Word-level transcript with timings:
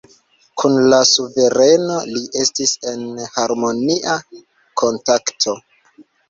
Kun 0.61 0.77
la 0.93 1.01
suvereno 1.09 1.97
li 2.13 2.21
estis 2.45 2.73
en 2.93 3.03
harmonia 3.37 4.17
kontakto. 4.83 5.55